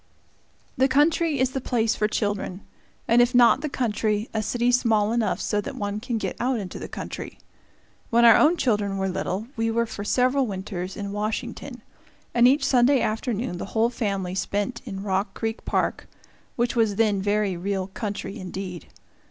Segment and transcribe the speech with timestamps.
[0.77, 2.61] The country is the place for children,
[3.07, 6.57] and if not the country, a city small enough so that one can get out
[6.59, 7.37] into the country.
[8.09, 11.83] When our own children were little, we were for several winters in Washington,
[12.33, 16.07] and each Sunday afternoon the whole family spent in Rock Creek Park,
[16.55, 18.87] which was then very real country indeed.